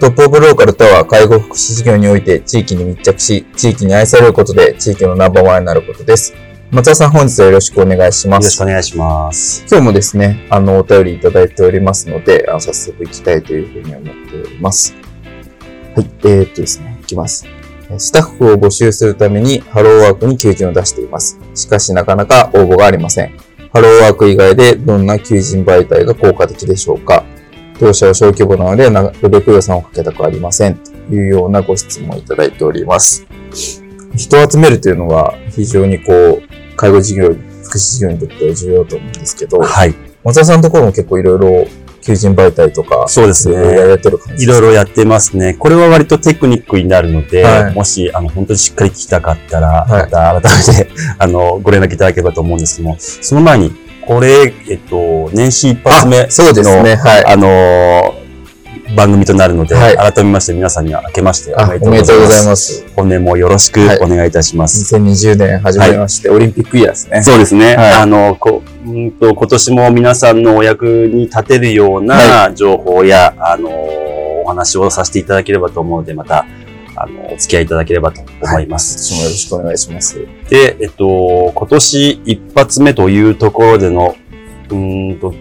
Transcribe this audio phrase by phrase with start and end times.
[0.00, 6.34] トップオブローカルとは介護福祉事業において地域に密着し、地域に愛されることで地域のナンバーワンになることです。
[6.72, 8.44] 松田さん本日はよろしくお願いします。
[8.44, 9.64] よろしくお願いします。
[9.70, 14.94] 今日もですね、あの、お便りいただいておりますので、あの早速行きたいというふうに思っております。
[15.94, 17.46] はい、えー、っとですね、いきます。
[17.96, 21.38] スタッフを募集するためにハローワークに求人を出しています。
[21.54, 23.32] しかしなかなか応募がありません。
[23.72, 27.24] ハローワーク以外でどんな求人媒体が効果的でしょうか
[27.78, 30.76] 当社は小規模なので、なるべく予算をかけたくありません。
[30.76, 33.26] というようなご質問をいただいております。
[34.16, 37.28] 人を集めるというのは非常にこう、介護事業、
[37.62, 39.94] 福祉事業にとっては重要だと思うんですけど、はい。
[40.22, 41.66] 松田さんのところも結構いろいろ
[42.04, 43.54] 求人媒体とか、そうですね。
[43.88, 45.54] やってる感じいろいろやってますね。
[45.54, 53.72] これは割とテクニックになるので、はい、もし、あの、本当にしっかり聞きたかったら、また改めて、あの、ご連絡いただければと思うんですけども、その前に、
[54.06, 57.26] これ、えっと、年始一発目の、そうですね、はい。
[57.26, 58.14] あの
[58.94, 62.86] 番組となるので、はい、改めまして皆さんには明けましておめでとうございます。
[62.94, 64.94] 本年もよろしくお願いいたします。
[64.94, 67.22] はい、2020年始めまして、はい、オリンピックイヤーですね。
[67.22, 67.76] そうですね。
[67.76, 76.46] はい、あの、こうんと今年も皆さんのお役に立てるような情報や、あの、お話をさせていただければと思うので、また、
[76.96, 79.14] あの、お付き合いいただければと思います。
[79.14, 80.26] はい、私もよろしくお願いします。
[80.48, 84.16] で、えっと、今年一発目というところでの、
[84.70, 85.34] うんと、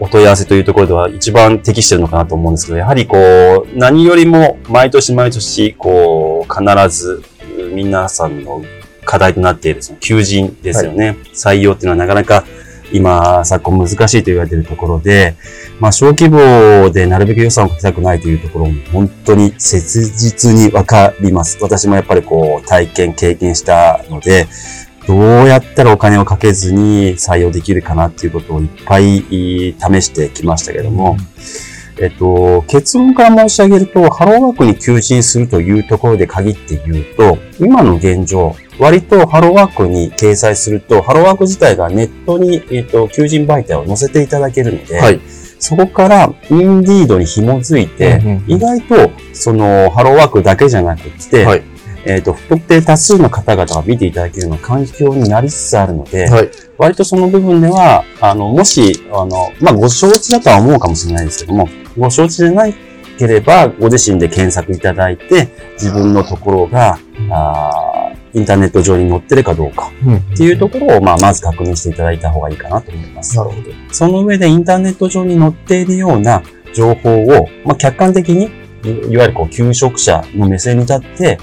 [0.00, 7.22] お問い合わせというところでは一番適してるのかなと思うんですけど、やはりこう、何よりも毎年毎年、こう、必ず
[7.72, 8.64] 皆さんの
[9.04, 11.08] 課題となっているその求人ですよね。
[11.08, 12.44] はい、採用っていうのはなかなか
[12.92, 15.34] 今、昨今難しいと言われているところで、
[15.80, 21.58] まあ、小規模でなるべく予算をかけたくないというところも本当に切実にわかります。
[21.60, 24.46] 私もやっぱりこう、体験、経験したので、
[25.06, 31.16] どうやったらお金をかけずに採用できるかなっていうことをいっぱい試してきましたけども、
[32.00, 45.20] えっと、結論から申し上げると、ハローワークに求人するというところで限って言うと、今の現状、割とハローワークに掲載すると、ハローワーク自体がネットに、えっと、求人媒体を載せていただけるので、はい、
[45.60, 51.62] そこからインディードに紐づいて、意外と、その、ハローワークだけじゃなくて、はい。
[52.04, 62.74] えっ、ー、と、不特定多数の方々が見ていただけるような環境になりつつあるので、はい、割とその部分では、あの、もし、あの、まあ、ご承知だとは思うかもしれないですけども、ご承知でない
[63.16, 66.98] ければ、ご自身で検索いただいて、自分のところが、
[67.30, 69.90] あインターネット上に載ってるかどうか
[70.34, 73.36] っていうところを、まあ、まず確認していただいた方がいいかなと思います。
[73.36, 73.70] なるほど。
[73.90, 76.42] その上でインターネット上に載っているような
[76.74, 78.50] 情報を、まあ、客観的に、
[79.10, 81.38] いわゆるこう、求職者の目線に立って、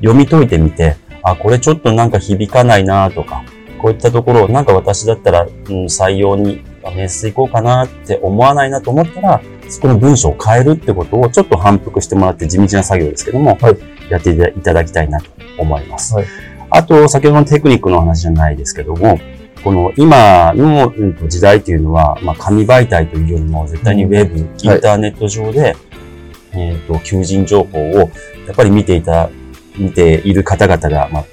[0.00, 3.44] 読み解いてみて、あ、これちょっとなんか響かないなとか、
[3.78, 5.50] こういったところをなんか私だったら、うん、
[5.84, 6.62] 採用に
[6.94, 16.14] 面接行こうかなって思わないなと思ったら、そこの文章を変えるってことをちょっと反復してもらって地道な作業ですけども、はい、やっていただきたいなと思います。
[16.14, 16.26] はい、
[16.70, 19.20] あと、先ほどのテクニックの話じゃないですけども、
[19.62, 20.92] この今の
[21.28, 25.76] 時代というのは、まあ、紙媒体というよりも絶対にウェブ、うん、インターネット上で、はい、
[26.54, 28.06] えっ、と、求人情報をや
[28.52, 29.30] っぱり見ていた
[29.78, 31.24] 見ている方々が、まあ、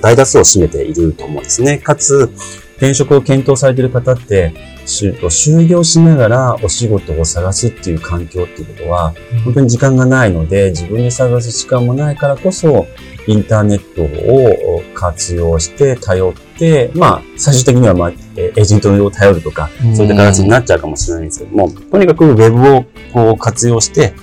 [0.00, 1.78] 大多数を占めていると思うんですね。
[1.78, 2.30] かつ、
[2.76, 4.52] 転職を検討されている方って、
[4.84, 9.14] 就業しながらお仕事を探すっていう環境っていうことは、
[9.44, 12.86] 本当に時間がないので、自分で探す時間もないからこそ、
[13.26, 24.14] インターネットを活用して頼って、まあ、最終的には、まあ、エージェントを頼るとか、そういった形になっちゃうかもしれないんですけども、とにかくウェブをこう活用して、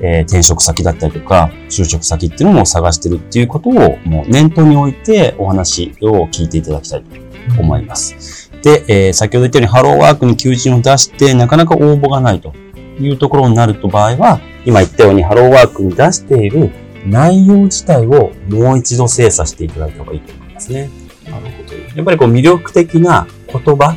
[0.00, 8.50] えー、転職先だったりとか、就職先っていうのも探してるっていうことをもう念頭に置いてお話を聞いていただきたいと思います。
[8.62, 12.52] で、えー、先ほど言ったようにハローワークに求人を出してなかなか応募がないと
[13.00, 16.70] いうところになると場合は、今言ったようにハローワークに出している
[17.08, 20.90] 内容自体をもう一度精査していただいた方がいいと思いますね。
[21.24, 21.74] なるほど。
[21.96, 23.96] やっぱりこう魅力的な言葉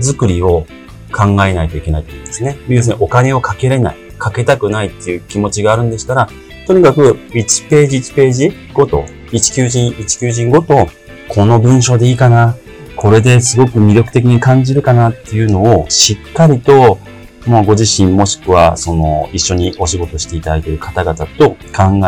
[0.00, 0.66] 作りを
[1.12, 2.58] 考えないといけないと思うんですね。
[2.68, 6.28] 要するにお金をかけれない、かけたくないっていう気持ちがあるんでしたら、
[6.66, 10.88] とにかく1ページ1ページごと、1求人1求人ごと、
[11.28, 12.56] この文章でいいかな、
[12.96, 16.98] これですごく魅力的に感じるかなっていうのをしっかりと、
[17.46, 21.56] もうご自身もしくはその一緒にお仕事していただいている方々と考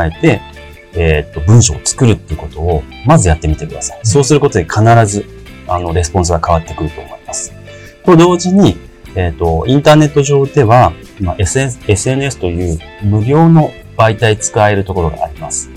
[0.02, 0.40] えて、
[0.94, 4.00] えーっと、文章を作るっていうことをまずやってみてください。
[4.02, 5.24] そうすることで必ず、
[5.68, 7.52] あの、レスポンスが変わってくると思います。
[8.04, 8.76] と同時に、
[9.14, 15.70] えっ、と、インターネット上では、まあ、SNS, SNS という無料の媒体使えるところがあります。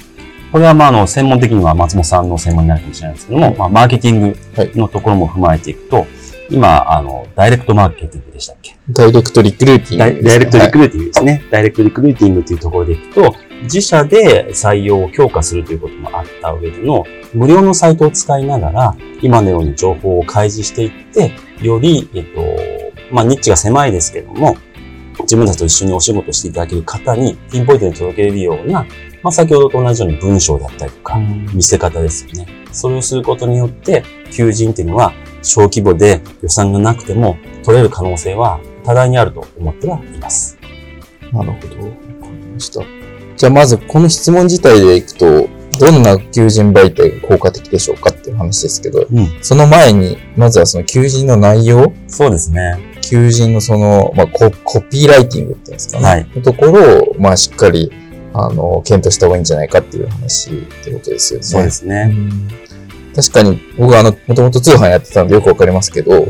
[0.52, 4.38] これは、まあ、あの、専門的には松本さんの専門になるかもしれないですけども、まあ、マーケティング
[4.76, 6.08] のところも踏まえていくと、
[6.52, 8.76] 今、あの、ダイレクトマーケティングでしたっけ？
[8.90, 11.48] ダイレクトリクルーティングね、ダイレクトリクルーティングですね。
[11.50, 21.32] ダイレクトリクルーティングというところでいくと、自社で採用を強化するということもあった上での、無料のサイトを使いながら、今のように情報を開示していって、
[21.66, 22.42] より、えっと、
[23.14, 24.58] まあ、ニッチが狭いですけども、
[25.22, 28.86] 自分たちと一緒にお仕事していただける方にピンポイントに届けれるような、
[29.22, 31.18] まあ、先ほどと同じように文章だったりとか、
[31.54, 32.48] 見せ方ですよね。
[32.72, 40.58] それをすることによって、求人っていうのは小規模で予算がなくても取れる可能性は多大にあると思ってはいます。
[41.32, 41.76] なるほど。
[41.78, 42.84] わかりました。
[43.38, 45.50] じゃあまずこの質問自体でいくと、
[45.80, 49.28] どんな求人媒体が効果的でしょうかっていう話ですけど、うん。
[49.42, 51.94] その前に、まずはその求人の内容？
[52.08, 52.78] そうですね。
[53.02, 56.06] 求人のその、まあコ、コピーライティングっていうんですかね。
[56.06, 57.92] はいのところを、まあ、しっかり、
[58.34, 60.54] あの、検討した方がいいんじゃないかっていう話っ
[60.84, 61.46] てことですよね。
[61.46, 62.10] そうですね。
[62.12, 62.48] うん
[63.16, 66.28] 確かに、僕はあの、もともと通販やってたんでよくわかりますけど、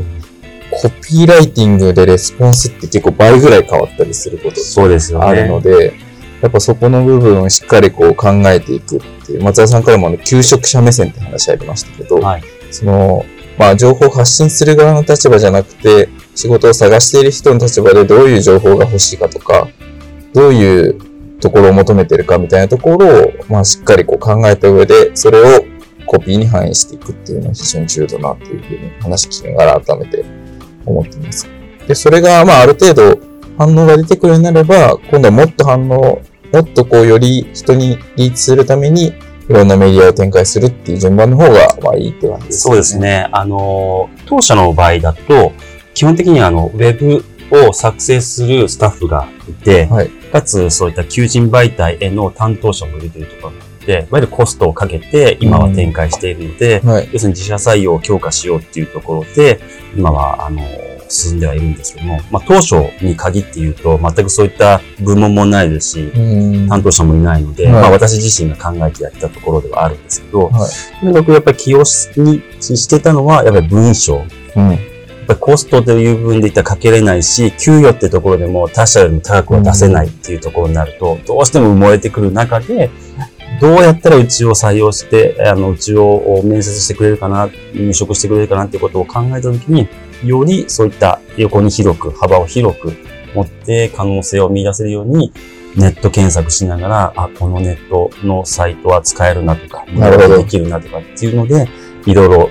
[0.70, 5.26] コピーライティングでレスポンスって結構倍ぐらい変わったりすることそうですよね。
[5.26, 5.94] あるので、
[6.40, 12.42] やっぱそこの部分をしっかりこう考えていくっていう、松田さんからもあの、求職者目線って話ありましたけど、はい
[12.72, 13.24] その、
[13.58, 19.68] まあ、情報を発信する側の立場じゃなくて、仕事を探している人の立場でどういう情報が欲しいかとか、
[20.32, 20.98] どういう
[21.38, 25.64] ところを求めてるかみたいなところを、まあ、しっかりこう考えた上で、それを
[26.12, 30.24] コピーに反映していくっていうのは非常に重要だなっていうふうに話聞きながら改めて
[30.84, 31.48] 思っています。
[31.88, 33.18] で、それが、まあ、ある程度
[33.56, 36.20] 反応が出てくるようになれば、今度はもっと反応、
[36.52, 39.14] もっとこう、より人にリーチするために、い
[39.48, 42.98] ろんなメディアを展開するっていう順番の方が、まあいいって感じですそうです。
[42.98, 43.28] ね。
[43.32, 45.52] あの、当社の場合だと、
[45.94, 47.24] 基本的にはあの、ウェブ
[47.68, 50.10] を作成するスタッフがいて、はい。
[50.10, 57.08] かつそういった求人媒体への担当者もいるというところいわゆるコストをかけて今は展開しているので、はい。
[57.12, 59.60] 要するに自社採用を強化しようっていうところで、
[59.96, 60.62] 今は、あの、
[61.08, 66.68] 進んではいるんですけども、まあ、当初に限って言うと、全くそういった部門もないですし、うん。
[66.68, 70.70] 担当者もいないので、はいまあ、私自身が考えてやってたところではあるんですけど、はい
[71.00, 74.24] とにかくやっぱり起用しにしてたのは、やっぱり文章。
[74.56, 74.70] うん。
[74.70, 74.78] やっ
[75.26, 82.90] ぱりコストという部分で言ったらかけれないし、給与ってところでも他社よりも高くは出せないっていうところになると、どうしても埋もれてくる中で、
[83.62, 89.88] どうやったらうちを採用して、あの、うちを面接してくれるかな、入職してくれるかなっていうことを考えたときに、
[90.24, 92.92] よりそういった横に広く、幅を広く
[93.36, 95.32] 持って可能性を見出せるように、
[95.76, 101.68] ネット検索しながら、あ、このネットのサイトは使えるなとか、なるほどできるなとかっていうので、
[102.04, 102.50] いろいろ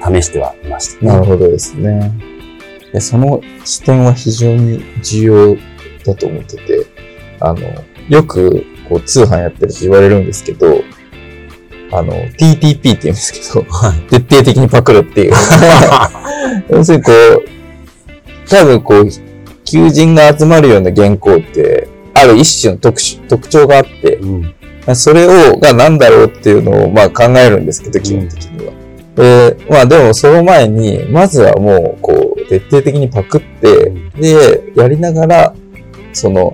[0.00, 2.12] 試してはいました、なるほどですね。
[2.92, 5.56] でその視点は非常に重要
[6.04, 6.86] だと思ってて、
[7.40, 7.60] あの、
[8.08, 10.82] よくこう通販やってると言われるんですけど、
[11.92, 14.00] あの、TTP って言うんですけど、はい。
[14.08, 15.32] 徹底的にパクるっていう。
[16.70, 19.08] 要するにこう、多分こう、
[19.64, 24.54] 求人が集まるような原稿って、ある一種の特殊特徴があって、うん。
[24.94, 28.72] それを、が何だろうっていうのを、まあ考えるんですけど、基本的には。
[29.16, 35.54] で、まあでもその前に、まずはもう、こう、徹底的にパクって、で、やりながら、
[36.12, 36.52] その、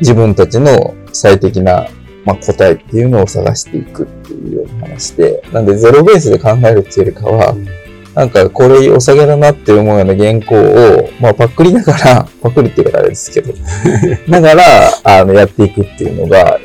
[0.00, 1.86] 自分たちの最適な、
[2.24, 7.54] まあ、答えっていうのを探していくっていうような話で、なんでゼロベースで考えるっていうよりかは、
[8.14, 13.54] なんかこれお下げだなって思うような原稿を、まあパクりながら、 パクるっていうからあれですけど、
[14.26, 14.62] ながら、
[15.04, 16.58] あの、やっていくっていうのが、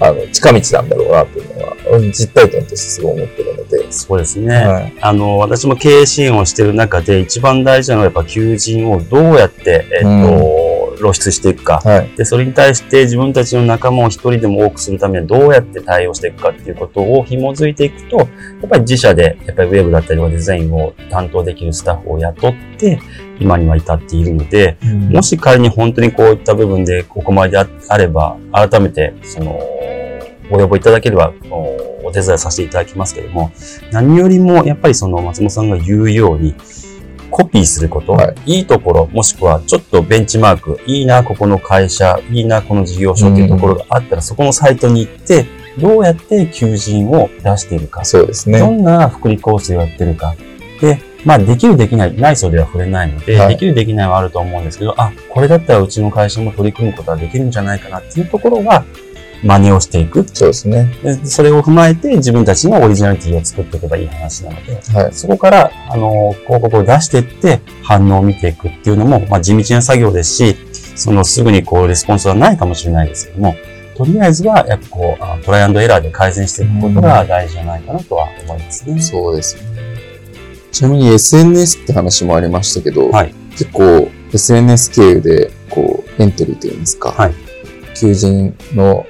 [0.00, 4.54] あの、近道なんだろうなっていうのは、うん実体験としてすごい思ってるので、そうですね。
[4.54, 4.94] はい。
[5.00, 10.63] あの、私も経営支援をしている中で一番大事なのはやっぱ求人をどうやって、えっ、と、
[10.96, 11.80] 露出していくか。
[11.84, 12.10] はい。
[12.16, 18.28] で、それに対して自分たちの仲間を一人でも多くするためにどうやって対応していくかっていうことを紐づいていくと、やっ
[18.68, 23.00] ぱり自社で、やっぱりウェブだったりとかデザインを担当できるスタッフを雇って、
[23.40, 24.76] 今には至っているので、
[25.10, 29.60] もし仮に本当にこういった部分でここまででああれば、改めて、その、
[30.50, 33.52] ご要望いただければおお手伝いさせていただきますけども、
[33.92, 36.54] 何よりもやっぱりその松本さんが言うように、
[37.34, 45.44] コピーすること、はいい、いところ、もしくはちょっとベンチマーク、いいな、ここの会社、いいな、この事業所っていうところがあったら、そこのサイトに行って、
[45.76, 48.64] どうやって求人を出しているか、そうですどね。
[48.68, 50.36] んな福利コースをやってるか。
[50.80, 58.84] で、まあ、できるできない、ないそうでは触れないので、はいできるできないはあると思うんですけど、あ、これだったらうちの会社も取り組むことはできるんじゃないかなっていうところは、
[59.44, 60.24] 真似をしていく。
[60.32, 60.90] そうですね。
[61.02, 65.12] でそれを踏まえて自分たちのオリジナリティを作っていけばいい話なので、はい。
[65.12, 70.56] そこから、あの、広告を出していって、反応を見ていくっていうのも、まあ、地道な作業ですし、
[70.96, 73.54] そのすぐにこう、レスポンスはないかもしれないですけども、
[73.96, 79.00] とりあえずは、やっぱこう、あトライアンドエラーで改善していくことが大事じゃないかなとは思いますね。
[79.00, 79.62] そうですね。
[80.72, 87.34] ちなみに SNS って話もありましたけど、はい結構 SNS 経由で、こう、エントリーといいますか、はい
[87.94, 89.06] 求人の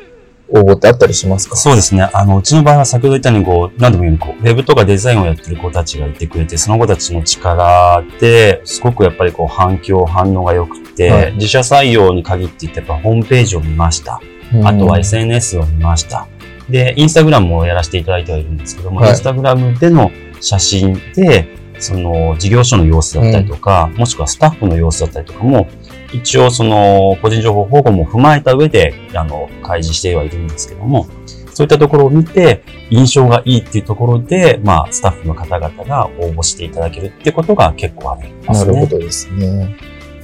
[0.49, 1.57] 応募ってあったりしますか？
[1.57, 2.09] そうですね。
[2.13, 14.21] あの、うちの場合は先ほど言ったように、こう、何度も言うように、こう、ウェブとかデザインをやってる子たちがいてくれて、その子たちの力で、すごくやっぱりこう、反響、反応が良くて、はい自社採用に限って言って、やっぱホームページを見ました。
[14.53, 16.29] うんあとは SNS を見ました。
[16.69, 20.11] で、インスタグラムもやらせていただいてはいるんですけども、はいインスタグラムでの
[20.41, 21.49] 写真で、
[21.81, 25.67] その事業所の様子だったりとか、もしくはスタッフの様子だったりとかも、
[26.15, 31.07] 一応その個人情報保護も踏まえた上で、あの、開示してはいるんですけども、
[31.53, 38.73] そういったところを見て、印象がいいっていうところで、まあ、スタッフの方々が応募していただけるってことが結構ありますね。
[38.73, 39.77] なるほどですね。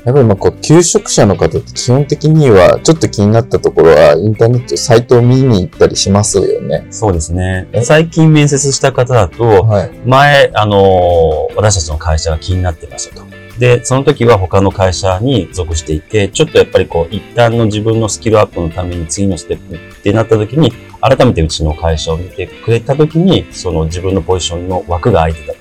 [0.04, 6.87] やっぱりまあこう、求職者の方って基本的には、ちょっと気になったところは、インターネット、サイトを見に行ったりしますよね。
[6.90, 7.82] そうですねえ？
[7.82, 9.90] 最近面接した方だと、はい。
[10.06, 13.29] 前、あのー私たちの会社が気になってましたと。
[13.60, 25.52] で、その時は他の会社に属していて、ちょっとやっぱりこう、一旦の自分のスキルアップのために次のステップってなった時に、改めてうちの会社を見てくれた時に、その自分のポジションの枠が空いてた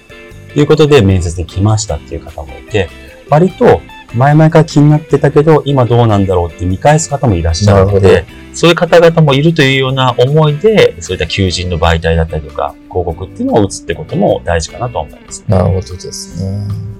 [0.53, 2.89] ということで面接で来ましたっていう方もいて、
[3.29, 3.81] 割と
[4.13, 15.43] 前々から気になってたけど、今どうなんだろうって見返す方もいらっしゃるので、そういう方々もいるというような思いで、そういった求人の媒体だったりとか、広告っていうのを打つってことも大事かなと思います。
[15.49, 16.98] なるほどですね。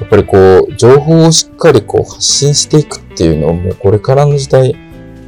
[0.00, 4.74] やっぱりこう、情報をしっかりこう発信していくっていうのはもうこれからの時代、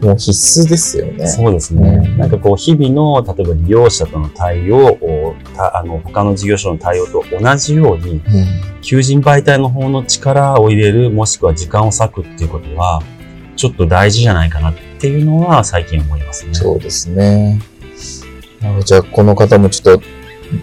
[0.01, 1.27] もう必須ですよね。
[1.29, 1.89] そうですね。
[1.89, 8.21] うんなんかこう、日々の、例えば利用者との対応を、たあの、他の事業所の対応と同じように、うん。
[8.81, 13.01] 求人媒体の方の力を入れる、もしくは時間を割くっていうことは、
[13.55, 16.55] ちょっと大事じゃないかなっていうのは最近思いますね。
[16.55, 17.61] そうですね。
[18.85, 20.03] じゃあ、この方もちょっと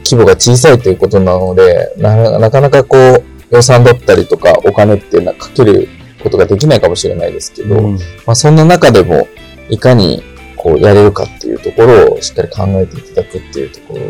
[0.04, 5.88] 規模が小さいということなので、ななかなかこう、予算だったりとかお金っていうのはかける
[6.22, 9.28] ことができないかもしれないですけど、うんまあ、そんな中でも、
[9.70, 10.24] いかに
[10.56, 14.02] こうやれるかっていうところをしっかり考えていただくっていうところ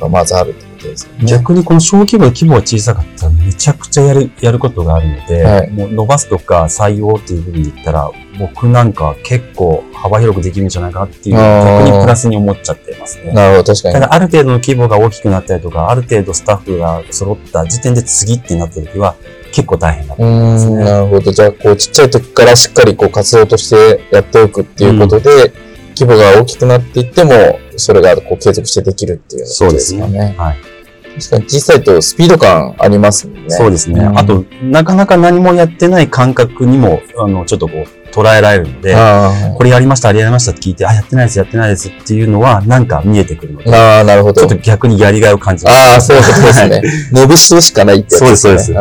[0.00, 1.26] がまずあるってことですよね。
[1.26, 3.35] 逆にこの小規模で規模が小さかったらめ
[3.66, 13.32] ちゃくちゃやる、やることがあるので、はいもう伸ばすとか採用っていうふうに言ったら、僕なんか結構幅広くできるんじゃないかなっていう、逆にプラスに思っちゃってますね。
[13.32, 13.94] なるほど、確かに。
[13.94, 19.16] ただある程度の規模が大きくなったりとか、ある程度スタッフが揃った時点で次ってなった時は
[19.50, 20.84] 結構大変だとう思いますね。
[20.84, 21.32] なるほど。
[21.32, 25.52] じゃあ、こう、ちっちゃい時からしっかりこう活動としてやっておくっていうことで、
[25.98, 30.36] 規模が大きくなっていっても、それがこう継続してできるっていうことですかね。
[30.38, 30.75] はい。
[31.18, 33.44] 確かに小さいとスピード感ありますね。
[33.48, 34.00] そうですね。
[34.00, 44.48] うんあと、なかなか何もやってない感覚にも、あの、ちょっとこう、捉えられるので、あこれやりました、あれやりましたって聞いて、あ、やってないです、やってないですっていうのは、なんか見えてくるので、ーあー、なるほどちょっ。
[44.50, 45.74] と逆にやりがいを感じます。
[45.74, 46.82] ああ、そうですね。
[47.12, 48.18] 伸びしろしかないってね。
[48.18, 48.72] そうですそうです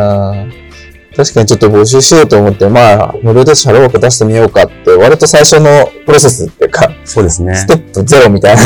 [1.16, 7.68] 確かにちょっと募集しようと思って、まあ、無料でシャローワーク出してみようかって、割と最初のプロセスっていうか、そうですねス。
[7.68, 8.62] テップゼロみたいな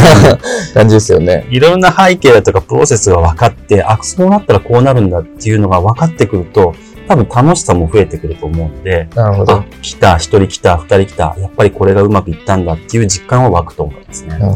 [0.74, 1.48] 感じですよね。
[1.52, 6.74] いろんな背景だとかプロセスが分かって、あ、そうなったらこうなるんだっていうのが分かってくると、
[7.08, 14.38] 多分楽しさも増えてくると思うので、なるほどあ。、来た、一人来た、二人来た、やっぱりこれがうまくいったんだっていう実感は湧くと思いますね。
[14.40, 14.56] うんわ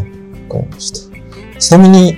[0.60, 1.60] かりました。
[1.60, 2.18] ちなみに、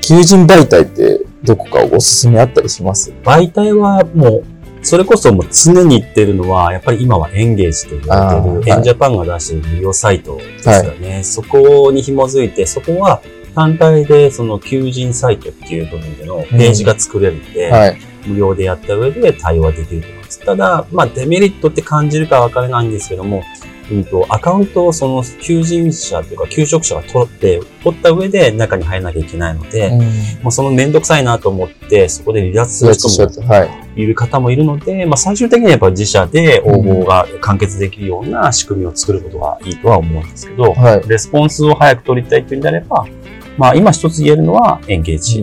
[0.00, 3.12] 求人媒体ってどこかおすすめあったりします？
[3.24, 4.44] 媒体はもう、
[4.86, 11.24] それこそもう常に言ってるのは、やっぱり今はエンゲージと言われてる、エンジャパンが出してる無料サイトですよね。
[11.24, 13.20] そこに紐づいて、そこは
[13.56, 17.98] 単体でその求人サイトっていう部分でのページが作れるので、はい。
[18.26, 20.40] 無料でやった上で対応はできると思います。
[20.40, 23.42] ただ、まあデメリットって感じるかわからないんですけども、
[23.90, 30.00] うんと、アカウントをその求人者というか求職者が取って、取った上で中に入らなきゃいけないので、うん。
[30.42, 33.14] もうそのめんどくさいなと思って、そこで離脱すやる人も
[33.64, 34.02] い。
[34.02, 41.08] いる方もいるので、まあ、最終的にはやっぱ自社で応募が完結できるような仕組みを作ることがいいとは思うんですけど、はい。
[41.08, 43.06] レスポンスを早く取りたいというんであれば、
[43.56, 45.42] まあ、今一つ言えるのはエンゲージ。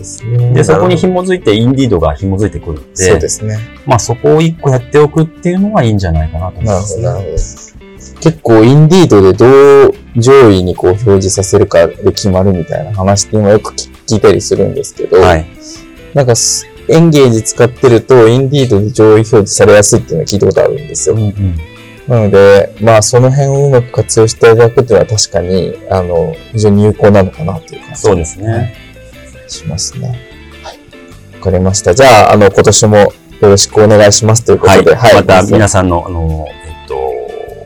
[0.00, 0.52] ですね。
[0.52, 3.58] で、そこに紐づいて、インディードが紐づいてくるのほどそうで、ですね。
[3.86, 7.04] まあ、そこを一個やっておくっていうのがいいんじゃないかなと思いなるほど、ますね。
[7.04, 8.20] なるほど。
[8.20, 9.46] 結構、インディードでど
[9.88, 15.46] う上位にこう表示させるかで決まるみたいな話って今よく聞聞いたりするんですけど、はい。
[16.14, 21.16] なんかす、エンゲージ使ってると、インディードで上位表示されやすいっていうのを聞いたことあるんですよ。
[22.08, 28.74] なので、まあ、その辺をうまく活用していただくっていうのは確かに、あの、非常に有効なのかなという感じそうですね。
[29.50, 30.08] しますね。
[30.62, 30.78] はい。
[31.36, 31.94] わかりました。
[31.94, 34.84] じゃあ、あの、今年もよろしくお願いしますというこはい。
[34.84, 36.96] とで、また皆さんの、あの、えっと、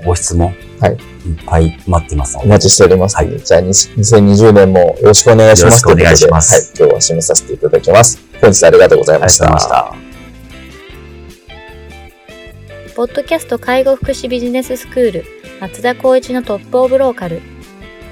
[0.05, 0.93] ご質問、はい
[1.27, 7.01] いっぱい待ってますので、お待ちしておりますので、じゃあ、に2020年もよろしくお願いしますよろしくお願いしますということではい。
[7.01, 8.21] 今日は締めさせていただきます。
[8.43, 9.91] 本日はありがとうございましありがとうございた。
[9.91, 9.99] まし
[12.89, 12.95] た。
[12.95, 15.25] ポッドキャスト介護福祉ビジネススクール
[15.61, 17.41] 松田光一のトップオブローカル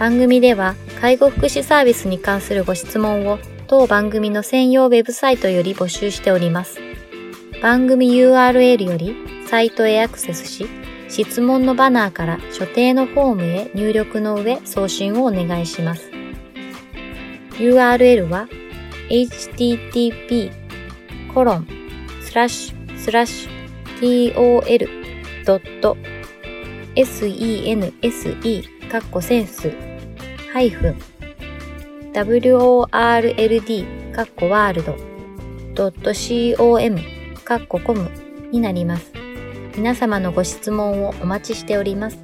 [0.00, 3.38] 番組では介護福祉サービスに関するご質問を
[3.72, 6.78] 当番組の専用ウェブサイトより募集しております。
[7.62, 10.68] 番組 URL よりサイトへアクセスし
[11.08, 16.10] 質問のバナーから所定のフォームへ入力の上送信をお願いします。
[17.52, 18.46] URL は
[19.08, 20.52] http
[21.32, 21.66] コロン
[22.20, 24.34] スラッシュスラッシュ
[26.94, 29.72] tol.sense かっこセンス
[30.52, 31.11] ハイフン
[32.14, 34.94] world かっこワールド
[36.56, 37.00] .com
[37.44, 38.10] かっこコム
[38.50, 39.12] になります。
[39.74, 42.21] 皆様のご質問をお待ちしております。